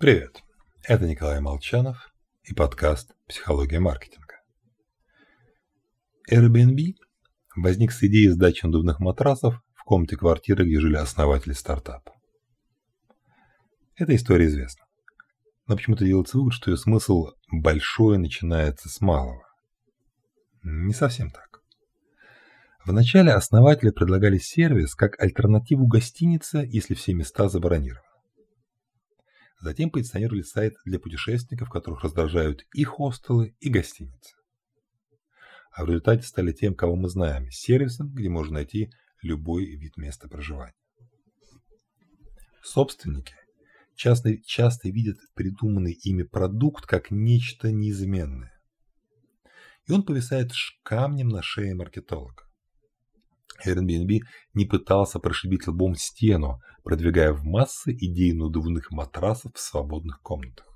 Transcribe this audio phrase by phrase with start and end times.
[0.00, 0.42] Привет,
[0.84, 2.10] это Николай Молчанов
[2.44, 4.36] и подкаст «Психология маркетинга».
[6.32, 6.94] Airbnb
[7.54, 12.14] возник с идеей сдачи надувных матрасов в комнате квартиры, где жили основатели стартапа.
[13.94, 14.86] Эта история известна,
[15.66, 19.46] но почему-то делается вывод, что ее смысл большой начинается с малого.
[20.62, 21.60] Не совсем так.
[22.86, 28.09] Вначале основатели предлагали сервис как альтернативу гостинице, если все места забронированы.
[29.60, 34.34] Затем позиционировали сайт для путешественников, которых раздражают и хостелы, и гостиницы.
[35.70, 38.90] А в результате стали тем, кого мы знаем, сервисом, где можно найти
[39.22, 40.74] любой вид места проживания.
[42.62, 43.34] Собственники
[43.94, 48.58] часто, часто видят придуманный ими продукт как нечто неизменное.
[49.86, 52.49] И он повисает камнем на шее маркетолога.
[53.66, 54.20] Airbnb
[54.54, 60.66] не пытался прошибить лбом стену, продвигая в массы идеи надувных матрасов в свободных комнатах.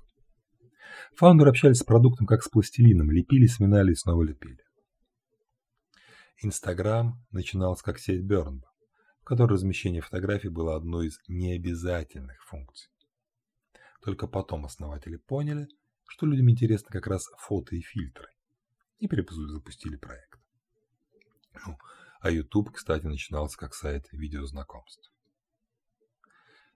[1.15, 4.59] Фаундеры общались с продуктом как с пластилином, лепили, сминали и снова лепили.
[6.41, 8.67] Инстаграм начинался как сеть Бернба,
[9.21, 12.91] в которой размещение фотографий было одной из необязательных функций.
[14.01, 15.67] Только потом основатели поняли,
[16.07, 18.27] что людям интересны как раз фото и фильтры,
[18.99, 20.39] и перезапустили проект.
[21.65, 21.77] Ну,
[22.25, 25.13] а YouTube, кстати, начинался как сайт видеознакомств.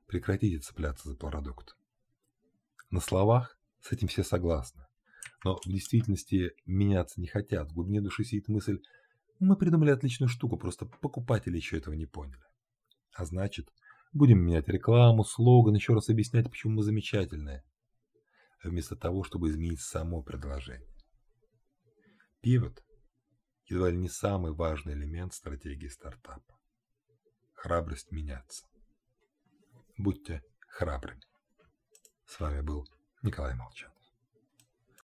[0.05, 1.75] Прекратите цепляться за продукт.
[2.91, 4.85] На словах с этим все согласны.
[5.43, 7.71] Но в действительности меняться не хотят.
[7.71, 8.79] В глубине души сидит мысль,
[9.39, 12.43] мы придумали отличную штуку, просто покупатели еще этого не поняли.
[13.15, 13.73] А значит,
[14.13, 17.63] будем менять рекламу, слоган, еще раз объяснять, почему мы замечательные.
[18.63, 20.93] Вместо того, чтобы изменить само предложение.
[22.39, 22.83] Пивот
[23.69, 26.57] едва ли не самый важный элемент стратегии стартапа.
[27.53, 28.65] Храбрость меняться.
[29.97, 31.21] Будьте храбрыми.
[32.25, 32.87] С вами был
[33.21, 33.91] Николай Молчан.